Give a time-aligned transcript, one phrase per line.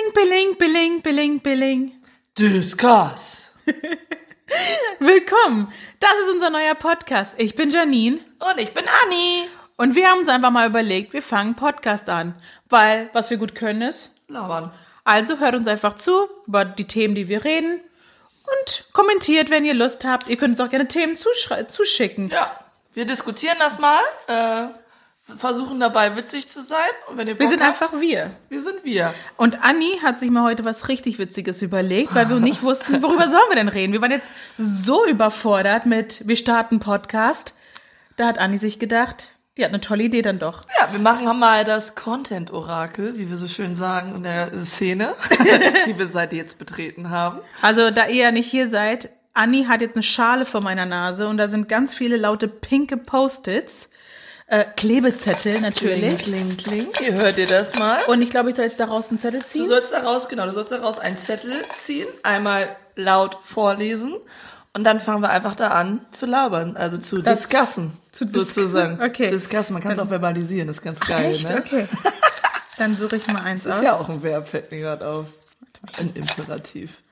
[0.00, 1.92] Billing, billing, billing, billing, billing.
[2.38, 3.50] Discuss.
[4.98, 5.72] Willkommen.
[5.98, 7.34] Das ist unser neuer Podcast.
[7.36, 9.48] Ich bin Janine Und ich bin Anni.
[9.76, 12.34] und wir haben uns einfach mal überlegt, wir fangen Podcast an,
[12.70, 14.14] weil was wir gut können ist.
[14.28, 14.72] Labern.
[15.04, 17.80] Also hört uns einfach zu über die Themen, die wir reden
[18.64, 20.30] und kommentiert, wenn ihr Lust habt.
[20.30, 22.30] Ihr könnt uns auch gerne Themen zuschicken.
[22.30, 22.58] Ja,
[22.94, 24.68] wir diskutieren das mal, äh,
[25.36, 26.78] versuchen dabei witzig zu sein.
[27.08, 28.32] Und wenn ihr Bock Wir sind habt, einfach wir.
[28.48, 29.14] wir sind wir.
[29.36, 33.28] Und Anni hat sich mal heute was richtig Witziges überlegt, weil wir nicht wussten, worüber
[33.28, 33.92] sollen wir denn reden.
[33.92, 37.54] Wir waren jetzt so überfordert mit, wir starten Podcast.
[38.16, 40.64] Da hat Anni sich gedacht, die hat eine tolle Idee dann doch.
[40.80, 45.14] Ja, wir machen mal das Content-Orakel, wie wir so schön sagen in der Szene,
[45.86, 47.40] die wir seit jetzt betreten haben.
[47.60, 51.28] Also, da ihr ja nicht hier seid, Anni hat jetzt eine Schale vor meiner Nase
[51.28, 53.90] und da sind ganz viele laute pinke Post-its,
[54.50, 56.18] äh, Klebezettel natürlich.
[56.18, 57.06] Kling, kling, kling.
[57.06, 58.02] Ihr hört ihr das mal.
[58.08, 59.68] Und ich glaube, ich soll jetzt daraus einen Zettel Du ziehen.
[59.68, 64.14] sollst daraus, genau, du sollst daraus einen Zettel ziehen, einmal laut vorlesen
[64.74, 68.54] und dann fangen wir einfach da an zu labern, also zu Das- discussen, zu dis-
[68.54, 69.00] sozusagen.
[69.02, 69.30] Okay.
[69.30, 71.48] Discussen, man kann es auch verbalisieren, das ist ganz geil, Echt?
[71.48, 71.62] ne?
[71.64, 71.88] Okay.
[72.78, 73.78] Dann suche ich mal eins Das aus.
[73.80, 75.26] ist ja auch ein Verb, fällt mir gerade auf.
[75.98, 77.02] Ein Imperativ.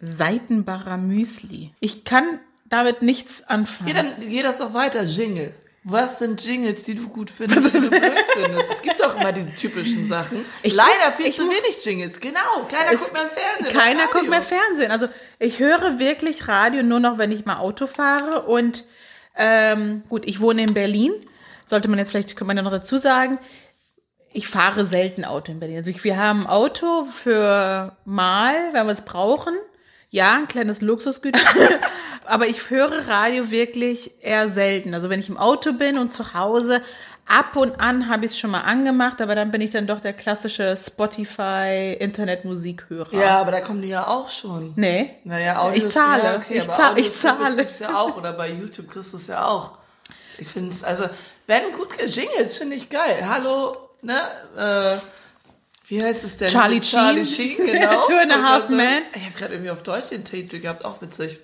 [0.00, 1.72] Seitenbacher Müsli.
[1.80, 3.88] Ich kann damit nichts anfangen.
[3.88, 5.54] Ja, dann geh das doch weiter, Jingle.
[5.82, 8.66] Was sind Jingles, die du gut findest, die du blöd findest?
[8.70, 10.44] Es gibt doch immer die typischen Sachen.
[10.62, 12.20] Ich Leider viel ich zu wenig Jingles.
[12.20, 13.78] Genau, keiner guckt mehr Fernsehen.
[13.78, 14.90] Keiner guckt mehr Fernsehen.
[14.90, 15.08] Also
[15.38, 18.42] ich höre wirklich Radio nur noch, wenn ich mal Auto fahre.
[18.42, 18.84] Und
[19.36, 21.12] ähm, gut, ich wohne in Berlin.
[21.64, 23.38] Sollte man jetzt vielleicht, könnte man ja noch dazu sagen,
[24.32, 25.78] ich fahre selten Auto in Berlin.
[25.78, 29.54] Also ich, wir haben Auto für mal, wenn wir es brauchen.
[30.10, 31.38] Ja, ein kleines Luxusgüter.
[32.24, 34.94] Aber ich höre Radio wirklich eher selten.
[34.94, 36.82] Also wenn ich im Auto bin und zu Hause,
[37.26, 40.00] ab und an habe ich es schon mal angemacht, aber dann bin ich dann doch
[40.00, 43.14] der klassische Spotify Internetmusikhörer.
[43.14, 44.72] Ja, aber da kommen die ja auch schon.
[44.76, 45.12] Nee.
[45.24, 46.22] Naja, Audios, Ich zahle.
[46.24, 47.56] Ja, okay, Ich aber zahl- ich zahle.
[47.56, 48.16] gibt's ja auch.
[48.16, 49.78] Oder bei YouTube kriegst du es ja auch.
[50.38, 51.04] Ich finde es, also,
[51.46, 53.26] wenn gut Jingles, finde ich geil.
[53.28, 54.20] Hallo, ne,
[54.56, 54.96] äh,
[55.88, 56.48] wie heißt es denn?
[56.48, 57.56] Charlie Charlie Sheen.
[57.56, 58.04] Sheen, genau.
[58.06, 58.68] Two and a Half.
[58.68, 59.02] Men.
[59.14, 61.38] Ich habe gerade irgendwie auf Deutsch den Titel gehabt, auch witzig.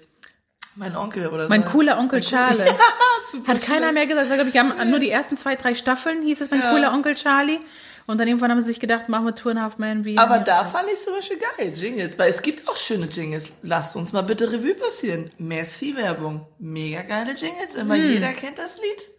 [0.77, 1.69] Mein Onkel oder Mein so.
[1.71, 2.63] cooler Onkel Charlie.
[3.33, 4.27] Super Hat keiner mehr gesagt.
[4.29, 6.71] Glaube ich, wir haben nur die ersten zwei, drei Staffeln hieß es mein Ja.
[6.71, 7.61] cooler Onkel Charlie.
[8.07, 10.17] Und dann irgendwann haben sie sich gedacht, machen wir Two and a Half Men wie.
[10.17, 13.53] Aber da fand ich zum Beispiel geil, Jingles, weil es gibt auch schöne Jingles.
[13.63, 15.31] Lasst uns mal bitte Revue passieren.
[15.39, 16.47] Merci-Werbung.
[16.61, 18.13] Mega geile Jingles, immer Hm.
[18.13, 19.11] jeder kennt das Lied.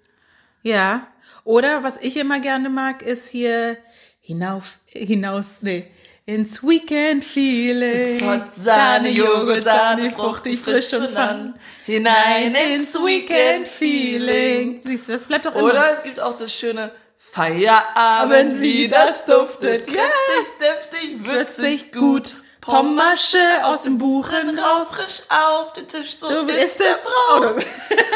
[0.61, 1.07] Ja.
[1.43, 3.77] Oder was ich immer gerne mag, ist hier
[4.21, 5.89] hinauf, hinaus, nee,
[6.27, 8.19] ins Weekend Feeling.
[8.19, 11.53] Zott, Sahne, Joghurt, Sahne, fruchtig, frisch und fun.
[11.85, 14.81] Hinein ins Weekend Feeling.
[14.83, 15.63] Siehst du, das bleibt doch immer.
[15.63, 19.87] Oder es gibt auch das schöne Feierabend, wie das duftet.
[19.87, 22.35] Kräftig, deftig, würzig, gut.
[22.59, 24.87] Pommasche aus dem Buchen raus.
[24.91, 27.03] frisch auf den Tisch, so, So ist es.
[27.03, 27.55] Brauch.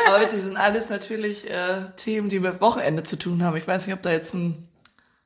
[0.09, 3.55] Aber witzig, sind alles natürlich äh, Themen, die mit Wochenende zu tun haben.
[3.55, 4.67] Ich weiß nicht, ob da jetzt ein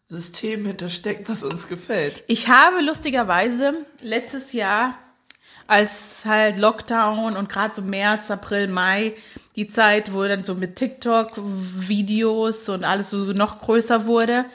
[0.07, 2.23] System hintersteckt, was uns gefällt.
[2.27, 4.95] Ich habe lustigerweise letztes Jahr,
[5.67, 9.15] als halt Lockdown und gerade so März, April, Mai,
[9.55, 14.45] die Zeit, wo dann so mit TikTok-Videos und alles so noch größer wurde,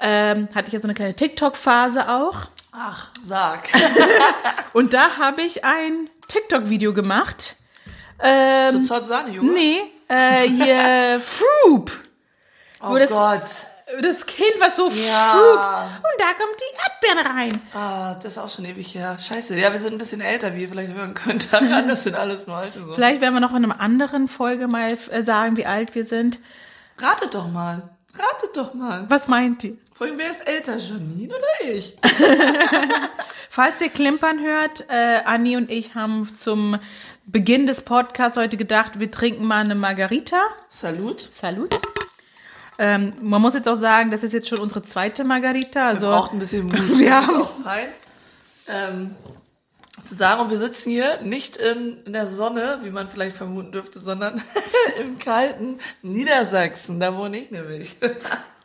[0.00, 2.36] ähm, hatte ich jetzt so eine kleine TikTok-Phase auch.
[2.72, 3.68] Ach, sag.
[4.72, 7.56] Und da habe ich ein TikTok-Video gemacht.
[8.22, 9.52] Ähm, Zu Zott Sahne, Junge?
[9.52, 11.90] nee, äh, hier Froop.
[12.80, 13.48] Oh Gott.
[14.02, 15.32] Das Kind war so Ja.
[15.32, 16.04] Froop.
[16.04, 17.60] Und da kommt die Erdbeere rein.
[17.74, 19.18] Ah, das ist auch schon ewig her.
[19.18, 19.56] Scheiße.
[19.58, 21.48] Ja, wir sind ein bisschen älter, wie ihr vielleicht hören könnt.
[21.52, 22.94] Das sind alles nur alte so.
[22.94, 26.38] Vielleicht werden wir noch in einer anderen Folge mal äh, sagen, wie alt wir sind.
[26.98, 27.88] Ratet doch mal.
[28.14, 29.06] Ratet doch mal.
[29.08, 29.76] Was meint ihr?
[29.94, 31.96] Vorhin, wer ist älter, Janine oder ich?
[33.50, 36.78] Falls ihr Klimpern hört, äh, Anni und ich haben zum
[37.26, 40.40] Beginn des Podcasts heute gedacht, wir trinken mal eine Margarita.
[40.68, 41.28] Salut.
[41.32, 41.78] Salut.
[42.82, 45.86] Ähm, man muss jetzt auch sagen, das ist jetzt schon unsere zweite Margarita.
[45.88, 46.98] Also Braucht ein bisschen Mut.
[46.98, 47.88] Wir haben- auch fein.
[48.66, 49.14] Ähm,
[50.02, 53.98] zu sagen, wir sitzen hier nicht in, in der Sonne, wie man vielleicht vermuten dürfte,
[53.98, 54.40] sondern
[55.00, 56.98] im kalten Niedersachsen.
[57.00, 57.96] Da wohne ich nämlich.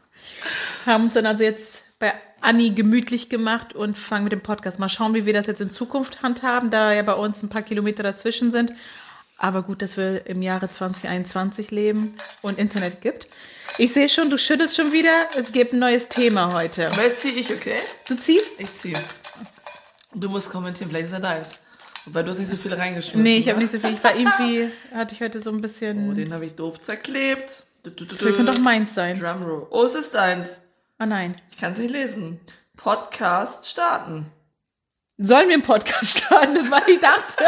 [0.85, 4.79] haben uns dann also jetzt bei Anni gemütlich gemacht und fangen mit dem Podcast.
[4.79, 7.63] Mal schauen, wie wir das jetzt in Zukunft handhaben, da ja bei uns ein paar
[7.63, 8.71] Kilometer dazwischen sind.
[9.37, 13.27] Aber gut, dass wir im Jahre 2021 leben und Internet gibt.
[13.77, 15.27] Ich sehe schon, du schüttelst schon wieder.
[15.37, 16.91] Es gibt ein neues Thema heute.
[16.91, 17.77] Aber jetzt zieh ich, okay?
[18.07, 18.59] Du ziehst?
[18.59, 18.97] Ich ziehe.
[20.13, 21.59] Du musst kommentieren, vielleicht ist er deins.
[22.05, 23.23] Wobei du hast nicht so viel reingeschmissen.
[23.23, 23.63] Nee, ich habe ne?
[23.63, 23.93] nicht so viel.
[23.93, 26.15] Ich war irgendwie, hatte ich heute so ein Oh, bisschen.
[26.15, 27.63] den habe ich doof zerklebt.
[27.83, 29.19] Du, du, könnte doch meins sein.
[29.19, 29.67] Drumroll.
[29.71, 30.61] Oh, es ist deins.
[30.97, 31.35] Ah nein.
[31.51, 32.39] Ich kann es nicht lesen.
[32.77, 34.27] Podcast starten.
[35.17, 36.56] Sollen wir einen Podcast starten?
[36.56, 37.45] Das war, ich dachte.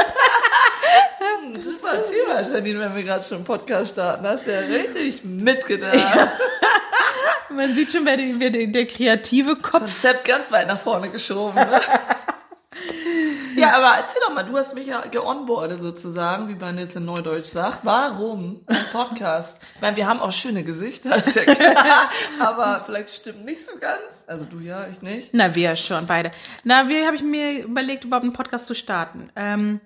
[1.20, 4.26] Hm, super Thema, Janine, wenn wir gerade schon einen Podcast starten.
[4.26, 6.30] Hast du ja richtig mitgedacht.
[7.50, 9.82] Man sieht schon, wer, der, wer der, der kreative Kopf.
[9.82, 11.56] Konzept ganz weit nach vorne geschoben.
[11.56, 11.82] Ne?
[13.68, 17.06] ja, aber erzähl doch mal, du hast mich ja geonboardet sozusagen, wie man jetzt in
[17.06, 17.80] Neudeutsch sagt.
[17.84, 19.62] Warum ein Podcast?
[19.76, 22.10] Ich meine, wir haben auch schöne Gesichter, ist ja klar.
[22.40, 24.24] aber vielleicht stimmt nicht so ganz.
[24.26, 25.30] Also du ja, ich nicht.
[25.34, 26.32] Na, wir schon, beide.
[26.64, 29.30] Na, wie habe ich mir überlegt, überhaupt einen Podcast zu starten?
[29.36, 29.82] Ähm,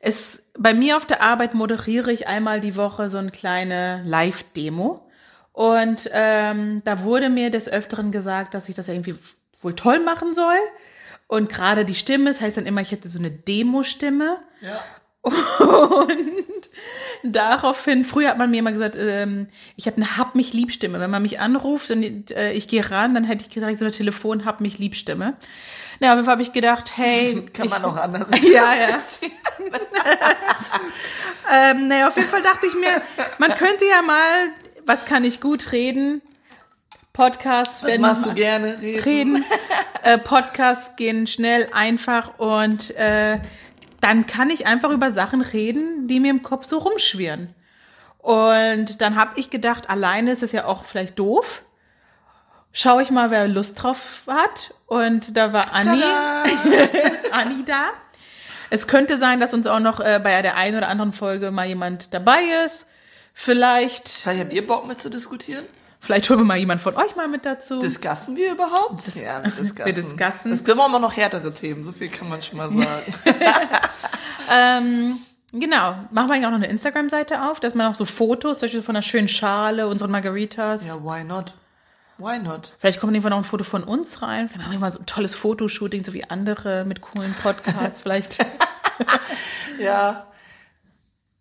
[0.00, 5.08] es, bei mir auf der Arbeit moderiere ich einmal die Woche so eine kleine Live-Demo.
[5.52, 9.14] Und ähm, da wurde mir des Öfteren gesagt, dass ich das irgendwie
[9.60, 10.58] wohl toll machen soll.
[11.32, 14.36] Und gerade die Stimme, das heißt dann immer, ich hätte so eine Demo-Stimme.
[14.60, 14.84] Ja.
[15.22, 16.68] Und
[17.22, 21.00] daraufhin, früher hat man mir immer gesagt, ähm, ich habe eine Hab mich lieb Stimme.
[21.00, 23.94] Wenn man mich anruft und äh, ich gehe ran, dann hätte ich direkt so eine
[23.94, 25.38] Telefon Hab mich lieb Stimme.
[26.00, 27.42] Na, auf jeden Fall habe ich gedacht, hey.
[27.54, 29.02] Kann man ich, auch anders Ja, ja.
[31.50, 33.00] ähm, naja, auf jeden Fall dachte ich mir,
[33.38, 34.50] man könnte ja mal,
[34.84, 36.20] was kann ich gut reden?
[37.12, 38.80] Podcasts Was werden machst du gerne?
[38.80, 39.02] Reden.
[39.02, 39.44] reden.
[40.02, 43.38] äh, Podcasts gehen schnell, einfach und äh,
[44.00, 47.54] dann kann ich einfach über Sachen reden, die mir im Kopf so rumschwirren.
[48.18, 51.62] Und dann habe ich gedacht, alleine ist es ja auch vielleicht doof.
[52.72, 54.74] Schau ich mal, wer Lust drauf hat.
[54.86, 56.02] Und da war Anni!
[57.32, 57.90] Anni da.
[58.70, 61.66] Es könnte sein, dass uns auch noch äh, bei der einen oder anderen Folge mal
[61.66, 62.88] jemand dabei ist.
[63.34, 65.64] Vielleicht, Vielleicht habt ihr Bock mit zu diskutieren?
[66.02, 67.78] Vielleicht holen wir mal jemand von euch mal mit dazu.
[67.80, 69.14] Discussen wir überhaupt?
[69.14, 69.86] ja, wir discussen.
[69.86, 70.52] wir discussen.
[70.52, 73.14] Es gibt auch immer noch härtere Themen, so viel kann man schon mal sagen.
[74.50, 75.18] Ähm,
[75.52, 75.94] genau.
[76.10, 78.82] Machen wir eigentlich auch noch eine Instagram-Seite auf, dass man auch so Fotos, zum Beispiel
[78.82, 80.86] von einer schönen Schale, unseren Margaritas.
[80.86, 81.54] ja, why not?
[82.18, 82.74] Why not?
[82.78, 84.48] Vielleicht kommt irgendwann noch ein Foto von uns rein.
[84.48, 88.00] Vielleicht machen wir mal so ein tolles Fotoshooting, so wie andere mit coolen Podcasts.
[88.02, 88.44] Vielleicht
[89.78, 90.26] Ja,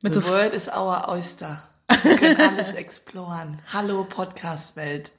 [0.01, 1.63] mit the so world is our oyster.
[2.03, 3.59] Wir können alles exploren.
[3.71, 5.11] Hallo Podcast-Welt.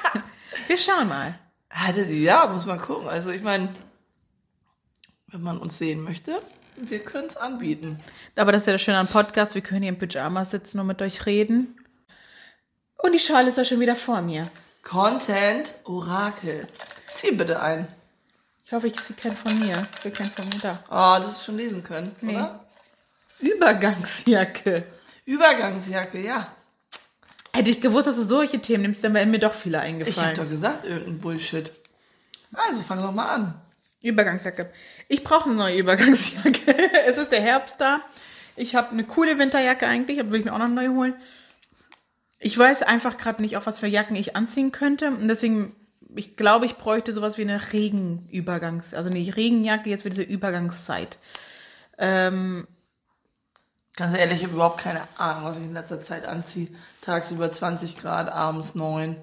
[0.68, 1.38] Wir schauen mal.
[1.70, 3.08] Hatte ja, muss man gucken.
[3.08, 3.74] Also ich meine,
[5.26, 6.40] wenn man uns sehen möchte,
[6.76, 8.00] wir können es anbieten.
[8.36, 9.54] Aber das ist ja das Schöne am Podcast.
[9.56, 11.76] Wir können hier im Pyjama sitzen und mit euch reden.
[12.98, 14.48] Und die Schale ist da schon wieder vor mir.
[14.82, 16.68] Content Orakel.
[17.12, 17.88] Zieh bitte ein.
[18.64, 19.86] Ich hoffe, ich sie kennt von mir.
[20.02, 20.78] Wir kennen von mir da.
[20.88, 22.64] Oh, das ist schon lesen können, oder?
[23.40, 24.84] Übergangsjacke.
[25.24, 26.48] Übergangsjacke, ja.
[27.52, 29.88] Hätte ich gewusst, dass du solche Themen nimmst, dann wären mir doch viele Ich habe
[29.88, 30.34] eingefallen.
[30.36, 31.70] doch gesagt, irgendein Bullshit.
[32.52, 33.60] Also fang doch mal an.
[34.02, 34.70] Übergangsjacke.
[35.08, 36.76] Ich brauche eine neue Übergangsjacke.
[37.06, 38.00] es ist der Herbst da.
[38.56, 41.14] Ich habe eine coole Winterjacke eigentlich, aber will ich mir auch noch eine neue holen.
[42.38, 45.08] Ich weiß einfach gerade nicht, auf was für Jacken ich anziehen könnte.
[45.08, 45.74] Und deswegen,
[46.14, 51.18] ich glaube, ich bräuchte sowas wie eine Regenübergangs-, also eine Regenjacke jetzt für diese Übergangszeit.
[51.98, 52.66] Ähm,
[53.96, 56.68] Ganz ehrlich, ich habe überhaupt keine Ahnung, was ich in letzter Zeit anziehe.
[57.00, 59.16] Tagsüber 20 Grad, abends 9,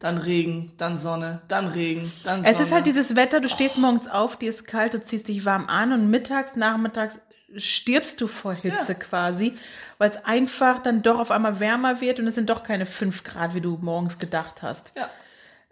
[0.00, 2.54] dann Regen, dann Sonne, dann Regen, dann Sonne.
[2.54, 5.44] es ist halt dieses Wetter, du stehst morgens auf, dir ist kalt, du ziehst dich
[5.44, 7.18] warm an und mittags, nachmittags
[7.56, 8.98] stirbst du vor Hitze Ja.
[8.98, 9.54] quasi,
[9.98, 13.22] weil es einfach dann doch auf einmal wärmer wird und es sind doch keine 5
[13.24, 14.92] Grad, wie du morgens gedacht hast.
[14.96, 15.08] Ja.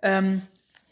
[0.03, 0.43] Ähm,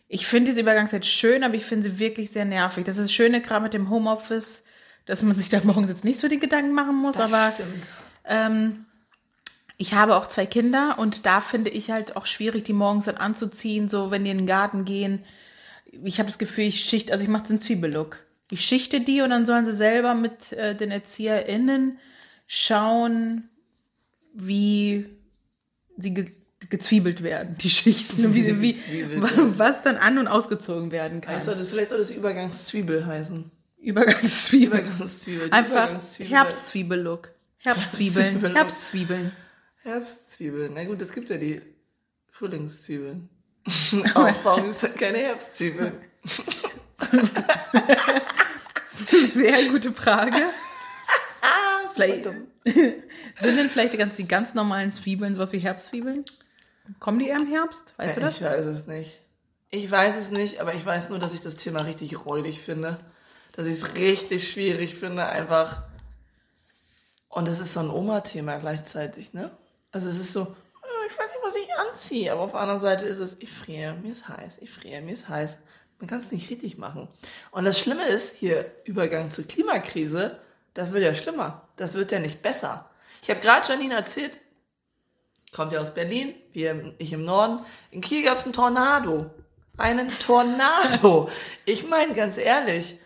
[0.08, 2.84] ich finde diese Übergangszeit schön, aber ich finde sie wirklich sehr nervig.
[2.84, 4.64] Das ist das Schöne gerade mit dem Homeoffice,
[5.06, 7.84] dass man sich da morgens jetzt nicht so die Gedanken machen muss, aber Stimmt.
[8.26, 8.84] ähm,
[9.78, 13.16] ich habe auch zwei Kinder und da finde ich halt auch schwierig, die morgens dann
[13.16, 15.24] anzuziehen, so wenn die in den Garten gehen.
[16.04, 18.18] Ich habe das Gefühl, ich schicht, also ich mache den Zwiebellook.
[18.50, 21.98] Ich schichte die und dann sollen sie selber mit äh, den ErzieherInnen
[22.46, 23.48] schauen,
[24.34, 25.06] wie
[25.96, 26.26] sie ge
[26.70, 28.76] gezwiebelt werden, die Schichten, und wie, sie- wie,
[29.58, 31.32] was dann an- und ausgezogen werden kann.
[31.32, 33.50] Vielleicht soll das, vielleicht soll das Übergangszwiebel heißen.
[33.82, 34.80] Übergangszwiebel.
[34.80, 35.46] Übergangszwiebel.
[35.46, 36.32] die Einfach Übergangszwiebel.
[36.32, 37.30] Herbstzwiebellook.
[37.58, 38.54] Herbstzwiebeln.
[38.54, 39.32] Herbstzwiebeln.
[39.82, 40.74] Herbstzwiebeln.
[40.74, 41.60] Na gut, es gibt ja die
[42.30, 43.28] Frühlingszwiebeln.
[44.14, 45.92] Auch, warum gibt es dann keine Herbstzwiebeln?
[48.86, 50.36] Sehr gute Frage.
[51.92, 52.24] vielleicht,
[52.64, 56.24] sind denn vielleicht die ganz, die ganz normalen Zwiebeln sowas wie Herbstzwiebeln?
[57.00, 57.94] Kommen die eher im Herbst?
[57.96, 58.36] Weißt du das?
[58.36, 59.20] Ich weiß es nicht.
[59.70, 62.98] Ich weiß es nicht, aber ich weiß nur, dass ich das Thema richtig räudig finde.
[63.52, 65.82] Dass ich es richtig schwierig finde, einfach.
[67.28, 69.50] Und es ist so ein Oma-Thema gleichzeitig, ne?
[69.90, 72.32] Also es ist so, "Oh, ich weiß nicht, was ich anziehe.
[72.32, 75.12] Aber auf der anderen Seite ist es, ich friere, mir ist heiß, ich friere, mir
[75.14, 75.58] ist heiß.
[75.98, 77.08] Man kann es nicht richtig machen.
[77.52, 80.40] Und das Schlimme ist, hier Übergang zur Klimakrise,
[80.74, 81.68] das wird ja schlimmer.
[81.76, 82.90] Das wird ja nicht besser.
[83.22, 84.38] Ich habe gerade Janine erzählt,
[85.52, 87.64] kommt ja aus Berlin, wir, ich im Norden.
[87.90, 89.30] In Kiel gab es einen Tornado.
[89.78, 91.30] einen Tornado.
[91.64, 92.98] Ich meine, ganz ehrlich,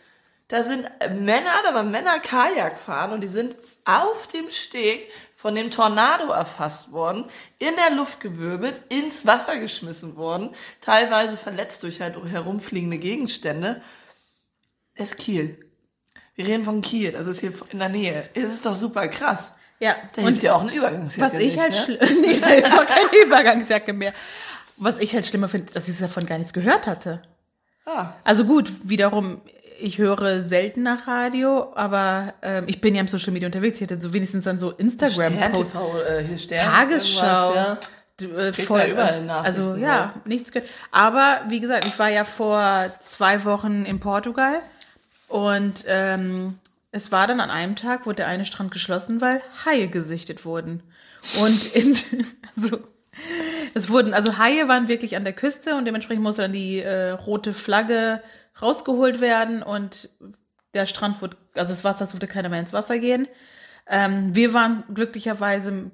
[0.48, 0.88] da sind
[1.20, 6.30] Männer, da waren Männer Kajak fahren und die sind auf dem Steg von dem Tornado
[6.32, 7.24] erfasst worden,
[7.58, 10.50] in der Luft gewirbelt, ins Wasser geschmissen worden,
[10.80, 13.82] teilweise verletzt durch halt herumfliegende Gegenstände.
[14.94, 15.58] Es ist Kiel.
[16.36, 18.28] Wir reden von Kiel, das ist hier in der Nähe.
[18.34, 19.52] Es ist doch super krass.
[19.78, 22.10] Ja, Da hilft ja auch eine Übergangsjacke was ich nicht, halt ne?
[22.22, 24.14] nee, da ist auch keine Übergangsjacke mehr.
[24.78, 27.22] Was ich halt schlimmer finde, dass ich davon gar nichts gehört hatte.
[27.84, 29.42] Ah, Also gut, wiederum,
[29.78, 33.80] ich höre selten nach Radio, aber ähm, ich bin ja im Social Media unterwegs.
[33.80, 36.60] Ich hatte so wenigstens dann so instagram TV, äh, hier Stern.
[36.64, 37.76] Tagesschau.
[38.20, 40.70] D- äh, voll, ja überall äh, Nachrichten, also ja, nichts gehört.
[40.90, 44.54] Aber wie gesagt, ich war ja vor zwei Wochen in Portugal
[45.28, 46.58] und ähm,
[46.92, 50.82] es war dann an einem Tag, wurde der eine Strand geschlossen, weil Haie gesichtet wurden.
[51.42, 51.94] Und in,
[52.56, 52.78] also,
[53.74, 57.10] es wurden, also Haie waren wirklich an der Küste und dementsprechend musste dann die äh,
[57.10, 58.22] rote Flagge
[58.60, 60.08] rausgeholt werden und
[60.74, 63.28] der Strand wurde, also das Wasser, es durfte keiner mehr ins Wasser gehen.
[63.88, 65.90] Ähm, wir waren glücklicherweise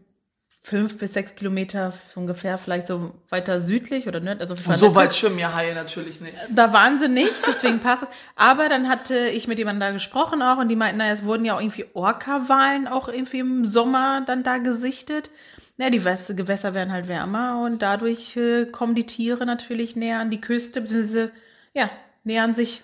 [0.64, 4.48] fünf bis sechs Kilometer so ungefähr, vielleicht so weiter südlich oder nördlich.
[4.48, 6.36] Also So weit schwimmen ja Haie natürlich nicht.
[6.50, 8.08] da waren sie nicht, deswegen passt es.
[8.36, 11.44] Aber dann hatte ich mit jemandem da gesprochen auch und die meinten, naja, es wurden
[11.44, 15.30] ja auch irgendwie Orca-Walen auch irgendwie im Sommer dann da gesichtet.
[15.78, 20.20] Ja, die Wässer, Gewässer werden halt wärmer und dadurch äh, kommen die Tiere natürlich näher
[20.20, 21.32] an die Küste, beziehungsweise,
[21.74, 21.90] ja,
[22.24, 22.82] nähern sich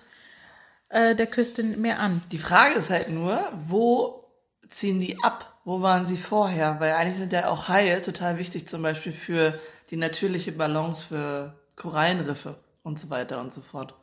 [0.89, 2.21] äh, der Küste mehr an.
[2.31, 4.25] Die Frage ist halt nur, wo
[4.69, 5.59] ziehen die ab?
[5.65, 6.79] Wo waren sie vorher?
[6.79, 9.59] Weil eigentlich sind ja auch Haie total wichtig, zum Beispiel für
[9.91, 13.95] die natürliche Balance für Korallenriffe und so weiter und so fort.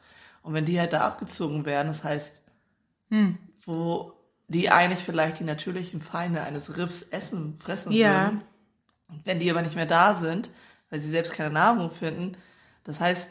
[0.42, 2.40] Und wenn die halt da abgezogen werden, das heißt,
[3.64, 4.12] wo
[4.48, 8.26] die eigentlich vielleicht die natürlichen Feinde eines Riffs essen, fressen Ja.
[8.26, 8.42] würden.
[9.24, 10.50] Wenn die aber nicht mehr da sind,
[10.90, 12.36] weil sie selbst keine Nahrung finden,
[12.84, 13.30] das heißt,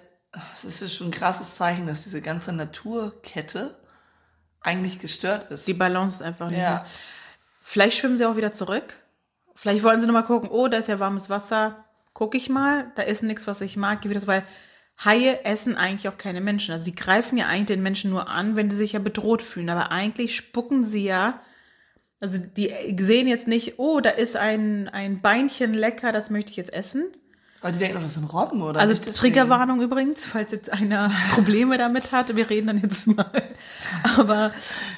[0.65, 3.77] es ist schon ein krasses Zeichen, dass diese ganze Naturkette
[4.61, 5.67] eigentlich gestört ist.
[5.67, 6.69] Die Balance ist einfach nicht Ja.
[6.71, 6.85] mehr.
[7.63, 8.95] Vielleicht schwimmen sie auch wieder zurück.
[9.55, 11.85] Vielleicht wollen sie nochmal gucken, oh, da ist ja warmes Wasser.
[12.13, 14.01] Guck ich mal, da ist nichts, was ich mag.
[14.01, 14.43] Geh wieder, weil
[15.03, 16.73] Haie essen eigentlich auch keine Menschen.
[16.73, 19.69] Also sie greifen ja eigentlich den Menschen nur an, wenn sie sich ja bedroht fühlen.
[19.69, 21.41] Aber eigentlich spucken sie ja.
[22.21, 26.57] Also die sehen jetzt nicht, oh, da ist ein, ein Beinchen lecker, das möchte ich
[26.57, 27.05] jetzt essen.
[27.65, 28.79] Aber die denken doch, das sind Robben, oder?
[28.79, 28.93] Also.
[28.93, 32.35] Triggerwarnung übrigens, falls jetzt einer Probleme damit hat.
[32.35, 33.31] Wir reden dann jetzt mal.
[34.19, 34.51] Aber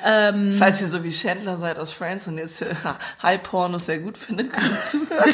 [0.03, 2.75] ähm, Falls ihr so wie Chandler seid aus Friends und jetzt äh,
[3.23, 5.33] High-Pornos sehr gut findet, könnt ihr zuhören.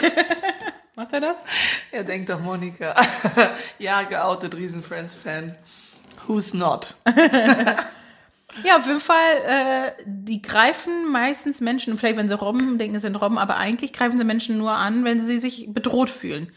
[0.96, 1.44] macht er das?
[1.92, 2.94] er denkt doch, Monika.
[3.80, 5.56] ja, geoutet, riesen Friends-Fan.
[6.28, 6.94] Who's not?
[8.64, 9.16] Ja, auf jeden Fall,
[9.48, 13.92] äh, die greifen meistens Menschen, vielleicht wenn sie Robben denken, es sind Robben, aber eigentlich
[13.92, 16.54] greifen sie Menschen nur an, wenn sie sich bedroht fühlen.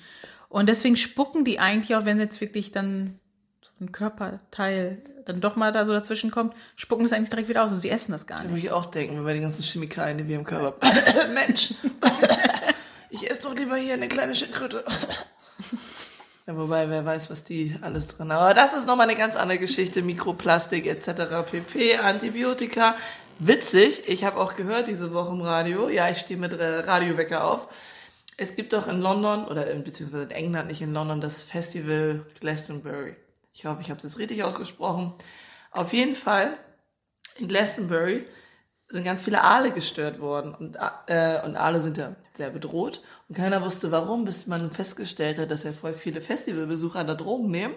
[0.56, 3.20] Und deswegen spucken die eigentlich auch, wenn jetzt wirklich dann
[3.60, 7.62] so ein Körperteil dann doch mal da so dazwischen kommt, spucken das eigentlich direkt wieder
[7.62, 7.72] aus.
[7.72, 8.48] Also sie essen das gar nicht.
[8.48, 10.74] würde ich auch denken, bei den ganzen Chemikalien, die wir im Körper
[11.34, 11.74] Mensch!
[13.10, 14.82] ich esse doch lieber hier eine kleine Schildkröte.
[16.46, 18.42] ja, wobei, wer weiß, was die alles drin haben.
[18.42, 20.00] Aber das ist nochmal eine ganz andere Geschichte.
[20.00, 21.50] Mikroplastik etc.
[21.50, 21.98] pp.
[21.98, 22.94] Antibiotika.
[23.38, 27.44] Witzig, ich habe auch gehört diese Woche im Radio, ja, ich stehe mit äh, Radiowecker
[27.44, 27.68] auf.
[28.36, 32.26] Es gibt doch in London, oder in, beziehungsweise in England, nicht in London, das Festival
[32.40, 33.16] Glastonbury.
[33.52, 35.14] Ich hoffe, ich habe es jetzt richtig ausgesprochen.
[35.70, 36.58] Auf jeden Fall
[37.38, 38.26] in Glastonbury
[38.88, 40.76] sind ganz viele Aale gestört worden und,
[41.08, 45.50] äh, und Aale sind ja sehr bedroht und keiner wusste warum, bis man festgestellt hat,
[45.50, 47.74] dass ja voll viele Festivalbesucher da Drogen nehmen,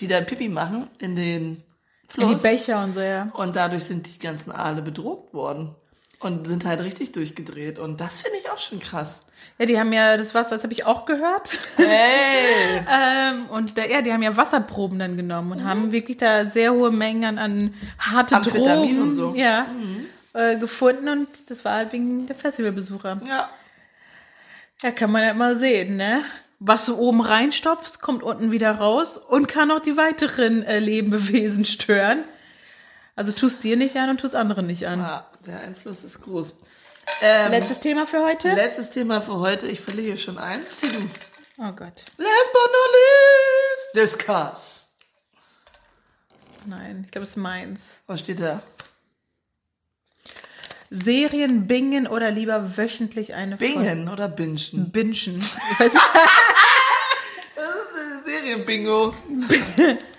[0.00, 1.62] die dann Pipi machen in den In
[2.08, 3.30] die Fluss Becher und so, ja.
[3.34, 5.76] und dadurch sind die ganzen Aale bedroht worden
[6.20, 9.20] und sind halt richtig durchgedreht und das finde ich auch schon krass.
[9.58, 11.50] Ja, die haben ja das Wasser, das habe ich auch gehört.
[11.76, 12.84] Hey!
[12.90, 16.72] ähm, und da, ja, die haben ja Wasserproben dann genommen und haben wirklich da sehr
[16.72, 19.34] hohe Mengen an, harte Amphetamin Drogen und so.
[19.34, 19.66] ja,
[20.34, 23.20] äh, gefunden und das war halt wegen der Festivalbesucher.
[23.26, 23.48] ja,
[24.82, 26.22] Ja, kann man ja mal sehen, ne?
[26.60, 31.64] Was du oben reinstopfst, kommt unten wieder raus und kann auch die weiteren äh, Lebewesen
[31.64, 32.24] stören.
[33.14, 35.00] Also tust dir nicht an und tust anderen nicht an.
[35.00, 36.54] ja, der Einfluss ist groß.
[37.22, 38.52] Ähm, Letztes Thema für heute?
[38.54, 40.60] letztes Thema für heute, ich verliere schon ein.
[40.70, 40.98] Sieh du.
[41.58, 42.04] oh Gott.
[42.18, 42.90] Last but not
[43.94, 44.86] least, discuss.
[46.66, 47.98] Nein, ich glaube, es ist meins.
[48.06, 48.62] Was steht da?
[50.90, 53.74] Serien bingen oder lieber wöchentlich eine Folge?
[53.74, 54.90] Bingen oder Bingen?
[54.90, 55.40] Bingen.
[55.72, 56.04] Ich weiß nicht.
[58.24, 59.12] Serienbingo.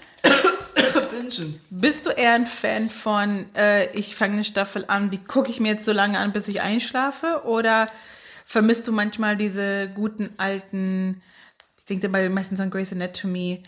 [1.11, 1.59] Bingen.
[1.69, 5.59] Bist du eher ein Fan von, äh, ich fange eine Staffel an, die gucke ich
[5.59, 7.41] mir jetzt so lange an, bis ich einschlafe?
[7.45, 7.87] Oder
[8.45, 11.21] vermisst du manchmal diese guten alten,
[11.77, 13.63] ich denke dabei meistens an Grey's Anatomy,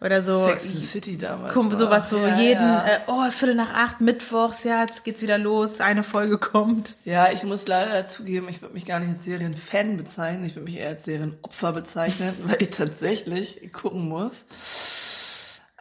[0.00, 0.44] Oder so.
[0.44, 1.56] Sex and the City damals.
[1.56, 1.74] War.
[1.74, 2.86] sowas so ja, jeden, Ja.
[2.86, 6.96] Äh, oh, Viertel nach acht, Mittwochs, ja, jetzt geht's wieder los, eine Folge kommt.
[7.04, 10.64] ja, ich muss leider zugeben, ich würde mich gar nicht als Serienfan bezeichnen, ich würde
[10.66, 14.44] mich eher als Serienopfer bezeichnen, weil ich tatsächlich gucken muss.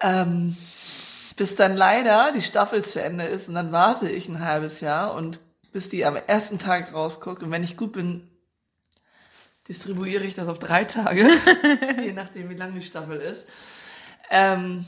[0.02, 0.56] Ähm,
[1.36, 5.14] bis dann leider die Staffel zu Ende ist und dann warte ich ein halbes Jahr
[5.16, 5.40] und
[5.72, 8.30] bis die am ersten Tag rausguckt und wenn ich gut bin,
[9.68, 11.28] distribuiere ich das auf drei Tage,
[12.04, 13.46] je nachdem wie lang die Staffel ist.
[14.30, 14.86] Ähm,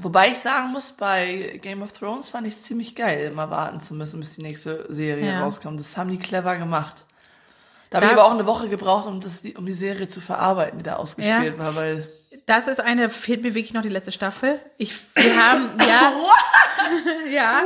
[0.00, 3.80] wobei ich sagen muss, bei Game of Thrones fand ich es ziemlich geil, immer warten
[3.80, 5.40] zu müssen, bis die nächste Serie Ja.
[5.42, 5.78] rauskommt.
[5.78, 7.04] Das haben die clever gemacht.
[7.90, 10.20] Da habe Da- ich aber auch eine Woche gebraucht, um, das, um die Serie zu
[10.20, 12.08] verarbeiten, die da ausgespielt war, weil
[12.46, 14.60] Das ist eine, fehlt mir wirklich noch die letzte Staffel.
[14.78, 16.12] Ich, wir haben, ja.
[17.30, 17.62] ja.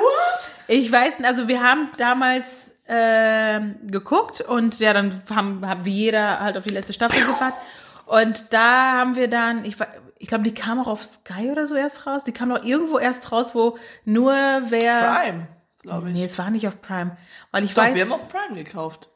[0.67, 5.93] Ich weiß, nicht, also wir haben damals ähm, geguckt und ja, dann haben, haben wie
[5.93, 7.61] jeder halt auf die letzte Staffel gewartet.
[8.07, 9.77] Und da haben wir dann, ich,
[10.19, 12.25] ich glaube, die kam auch auf Sky oder so erst raus.
[12.25, 15.15] Die kam doch irgendwo erst raus, wo nur wer.
[15.15, 15.49] Prime,
[15.83, 16.15] glaube ich.
[16.15, 17.17] Nee, es war nicht auf Prime.
[17.53, 17.95] Weil ich Doch, weiß.
[17.95, 19.10] wir haben auf Prime gekauft.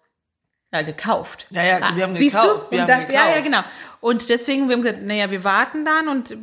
[0.75, 1.47] Ja, gekauft.
[1.51, 2.71] Ja, ja, wir haben siehst gekauft, Du?
[2.73, 3.45] wir und haben das, Ja, ja, gekauft.
[3.45, 3.61] genau.
[4.01, 6.37] Und deswegen, wir haben gesagt, naja, wir warten dann und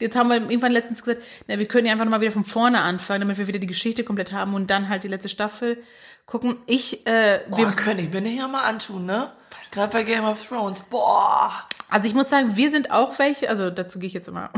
[0.00, 2.80] jetzt haben wir irgendwann letztens gesagt, na, wir können ja einfach nochmal wieder von vorne
[2.80, 5.82] anfangen, damit wir wieder die Geschichte komplett haben und dann halt die letzte Staffel
[6.26, 6.56] gucken.
[6.66, 9.30] Ich, äh, wir, Boah, können ich mir nicht mal antun, ne?
[9.70, 10.82] Gerade bei Game of Thrones.
[10.82, 11.52] Boah.
[11.88, 14.50] also ich muss sagen, wir sind auch welche, also dazu gehe ich jetzt immer.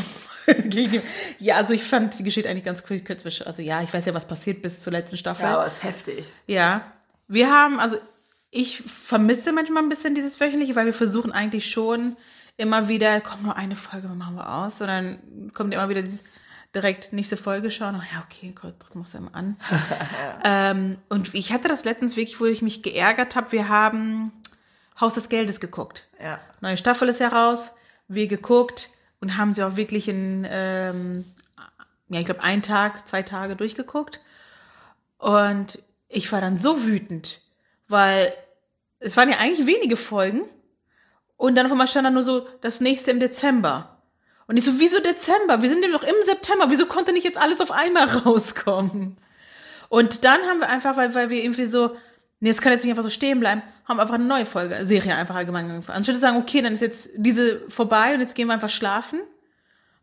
[1.39, 3.03] ja, also ich fand die Geschichte eigentlich ganz cool.
[3.45, 5.45] Also ja, ich weiß ja, was passiert bis zur letzten Staffel.
[5.45, 6.25] Ja, aber ist heftig.
[6.47, 6.83] Ja,
[7.29, 7.97] wir haben, also
[8.51, 12.17] ich vermisse manchmal ein bisschen dieses wöchentliche, weil wir versuchen eigentlich schon
[12.57, 14.81] immer wieder, kommt nur eine Folge, dann machen wir aus.
[14.81, 16.25] Und dann kommt immer wieder dieses
[16.75, 17.97] direkt nächste Folge schauen.
[17.97, 19.57] Oh, ja, okay, Gott, drücken wir es einmal an.
[20.45, 23.53] ähm, und ich hatte das letztens wirklich, wo ich mich geärgert habe.
[23.53, 24.33] Wir haben
[25.01, 26.09] Haus des Geldes geguckt.
[26.23, 26.39] Ja.
[26.61, 27.77] Neue Staffel ist ja raus,
[28.09, 28.91] wir geguckt
[29.21, 31.25] und haben sie auch wirklich in, ähm,
[32.09, 34.21] ja, ich glaube, einen Tag, zwei Tage durchgeguckt.
[35.19, 37.41] Und ich war dann so wütend,
[37.91, 38.33] weil
[38.99, 40.43] es waren ja eigentlich wenige Folgen.
[41.37, 43.97] Und dann auf einmal stand da nur so, das nächste im Dezember.
[44.47, 45.63] Und ich so, wieso Dezember?
[45.63, 46.71] Wir sind ja noch im September.
[46.71, 49.17] Wieso konnte nicht jetzt alles auf einmal rauskommen?
[49.89, 51.97] Und dann haben wir einfach, weil, weil wir irgendwie so,
[52.41, 55.15] nee, es kann jetzt nicht einfach so stehen bleiben, haben einfach eine neue Folge, Serie
[55.17, 55.99] einfach allgemein angefangen.
[55.99, 59.21] Anstatt zu sagen, okay, dann ist jetzt diese vorbei und jetzt gehen wir einfach schlafen,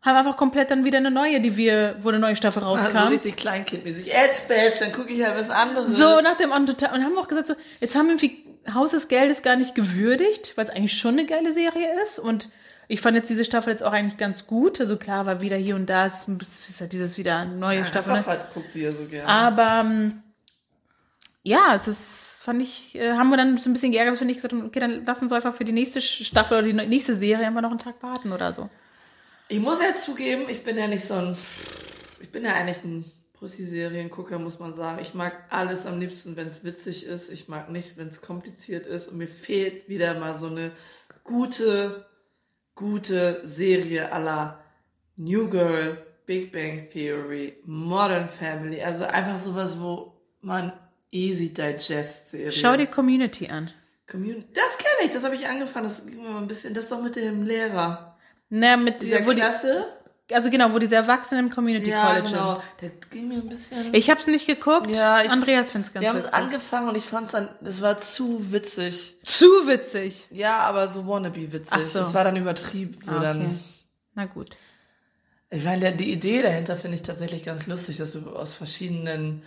[0.02, 2.96] haben einfach komplett dann wieder eine neue, die wir, wo eine neue Staffel rauskam.
[2.96, 4.12] Also richtig kleinkindmäßig.
[4.14, 5.96] Edge dann gucke ich halt was anderes.
[5.96, 9.08] So, nach dem und und haben auch gesagt, so, jetzt haben wir irgendwie Haus des
[9.08, 12.18] Geldes gar nicht gewürdigt, weil es eigentlich schon eine geile Serie ist.
[12.18, 12.50] Und
[12.86, 14.80] ich fand jetzt diese Staffel jetzt auch eigentlich ganz gut.
[14.80, 18.12] Also klar, war wieder hier und da, es ist halt dieses wieder eine neue Staffel.
[18.14, 18.38] Einfach Ne?
[18.38, 19.28] halt guckt ja so gerne.
[19.28, 20.22] Aber ähm,
[21.42, 24.26] ja, es ist, fand ich, äh, haben wir dann so ein bisschen geärgert, dass wir
[24.26, 27.14] nicht gesagt haben, okay, dann lass uns einfach für die nächste Staffel oder die nächste
[27.14, 28.70] Serie einfach noch einen Tag warten oder so.
[29.50, 31.36] Ich muss ja zugeben, ich bin ja nicht so ein.
[32.20, 34.98] Ich bin ja eigentlich ein Pussy-Seriengucker, muss man sagen.
[35.00, 37.30] Ich mag alles am liebsten, wenn es witzig ist.
[37.30, 39.08] Ich mag nicht, wenn es kompliziert ist.
[39.08, 40.72] Und mir fehlt wieder mal so eine
[41.24, 42.06] gute,
[42.74, 44.62] gute Serie la
[45.16, 48.82] New Girl, Big Bang Theory, Modern Family.
[48.82, 50.72] Also einfach sowas, wo man
[51.10, 52.52] easy digest Serie.
[52.52, 53.70] Schau dir Community an.
[54.06, 54.48] Community.
[54.52, 55.84] Das kenne ich, das habe ich angefangen.
[55.84, 56.74] Das ging mir mal ein bisschen.
[56.74, 58.17] Das ist doch mit dem Lehrer.
[58.50, 59.86] Na, mit Dieser wo die, Klasse.
[60.32, 62.36] also genau, wo diese Erwachsenen im Community Ja, College sind.
[62.38, 62.62] genau.
[62.80, 63.92] Der ging mir ein bisschen.
[63.94, 64.90] Ich hab's nicht geguckt.
[64.90, 66.38] Ja, ich- Andreas find's ganz wir haben es witzig.
[66.38, 69.16] angefangen und ich fand es dann, das war zu witzig.
[69.24, 70.26] Zu witzig.
[70.30, 71.68] Ja, aber so wannabe witzig.
[71.70, 71.98] Ach so.
[72.00, 72.98] Das war dann übertrieben.
[73.04, 73.22] So Ah, okay.
[73.24, 73.60] dann,
[74.14, 74.50] Na gut.
[75.50, 79.42] ich meine, die Idee dahinter finde ich tatsächlich ganz lustig, dass du aus verschiedenen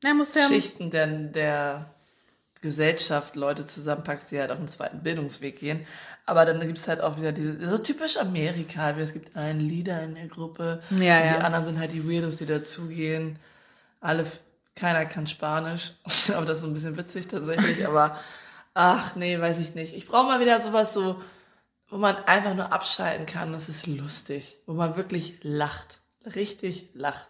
[0.00, 0.48] du ja.
[0.48, 1.94] Schichten der, der
[2.60, 5.86] Gesellschaft Leute zusammenpackst, die halt auf einen zweiten Bildungsweg gehen.
[6.24, 10.02] Aber dann gibt's halt auch wieder diese, so typisch Amerika, wie es gibt einen Leader
[10.02, 11.38] in der Gruppe, Ja, und die ja.
[11.38, 13.38] anderen sind halt die Weirdos, die dazugehen.
[14.00, 14.24] Alle,
[14.76, 15.92] keiner kann Spanisch,
[16.34, 18.18] aber das ist ein bisschen witzig tatsächlich, aber
[18.74, 19.94] ach nee, weiß ich nicht.
[19.94, 21.20] Ich brauche mal wieder sowas so,
[21.88, 26.00] wo man einfach nur abschalten kann, das ist lustig, wo man wirklich lacht,
[26.34, 27.28] richtig lacht.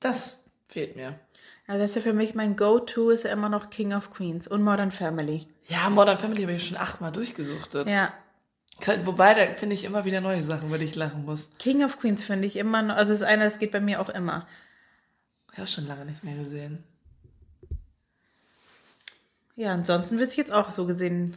[0.00, 1.18] Das fehlt mir.
[1.66, 4.46] Also das ist ja für mich mein Go-To ist ja immer noch King of Queens
[4.46, 5.48] und Modern Family.
[5.64, 7.88] Ja, Modern Family habe ich schon achtmal durchgesuchtet.
[7.88, 8.12] Ja.
[9.04, 11.48] Wobei, da finde ich immer wieder neue Sachen, über die ich lachen muss.
[11.58, 14.00] King of Queens finde ich immer noch, also das ist einer, das geht bei mir
[14.00, 14.46] auch immer.
[15.52, 16.82] Ich habe schon lange nicht mehr gesehen.
[19.56, 21.36] Ja, ansonsten wüsste ich jetzt auch so gesehen.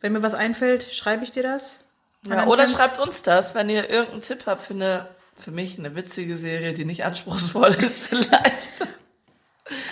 [0.00, 1.80] Wenn mir was einfällt, schreibe ich dir das.
[2.28, 5.94] Ja, oder schreibt uns das, wenn ihr irgendeinen Tipp habt für eine, für mich eine
[5.94, 8.68] witzige Serie, die nicht anspruchsvoll ist vielleicht.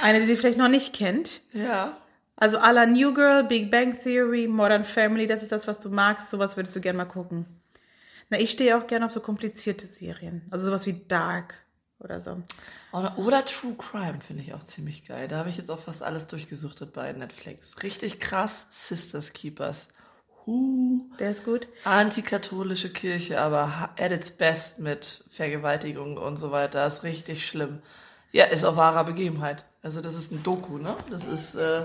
[0.05, 1.40] Eine, die sie vielleicht noch nicht kennt.
[1.55, 1.97] Ja.
[2.37, 5.88] Also à la New Girl, Big Bang Theory, Modern Family, das ist das, was du
[5.88, 6.29] magst.
[6.29, 7.47] Sowas würdest du gerne mal gucken.
[8.29, 10.43] Na, ich stehe auch gerne auf so komplizierte Serien.
[10.51, 11.55] Also sowas wie Dark
[12.01, 12.43] oder so.
[12.93, 15.27] Oder, oder True Crime finde ich auch ziemlich geil.
[15.27, 17.83] Da habe ich jetzt auch fast alles durchgesuchtet bei Netflix.
[17.83, 19.88] Richtig krass, Sisters Keepers.
[20.45, 21.09] Huh.
[21.19, 21.67] Der ist gut.
[21.85, 26.87] Antikatholische Kirche, aber at its best mit Vergewaltigung und so weiter.
[26.87, 27.81] ist richtig schlimm.
[28.35, 29.64] Ja, ist auf wahrer Begebenheit.
[29.81, 30.97] Also das ist ein Doku, ne?
[31.09, 31.83] Das ist äh,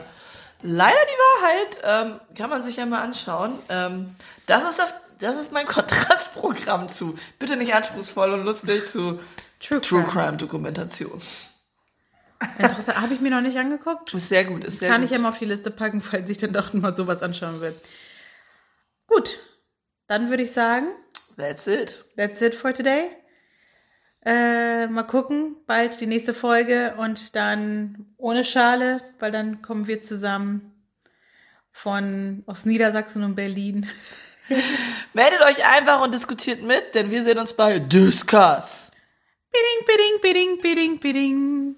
[0.64, 1.78] leider die Wahrheit.
[1.84, 3.54] Ähm, kann man sich ja mal anschauen.
[3.70, 4.16] Ähm,
[4.48, 7.20] das ist das, das ist mein Kontrastprogramm zu.
[7.38, 9.20] Bitte nicht anspruchsvoll und lustig zu
[9.60, 10.08] True True Crime.
[10.08, 11.22] Crime Dokumentation.
[12.58, 13.00] Interessant.
[13.00, 14.12] Habe ich mir noch nicht angeguckt.
[14.16, 15.12] Ist sehr gut, ist sehr Kann gut.
[15.12, 17.76] ich ja mal auf die Liste packen, falls ich dann doch mal sowas anschauen will.
[19.06, 19.40] Gut,
[20.08, 20.88] dann würde ich sagen,
[21.38, 22.04] That's it.
[22.18, 23.12] that's it for today.
[24.26, 30.02] Äh, mal gucken, bald die nächste Folge und dann ohne Schale, weil dann kommen wir
[30.02, 30.74] zusammen
[31.72, 33.88] von aus Niedersachsen und Berlin.
[35.14, 38.92] Meldet euch einfach und diskutiert mit, denn wir sehen uns bei Discuss.
[39.52, 41.76] Bidding, bidding, bidding, bidding, bidding.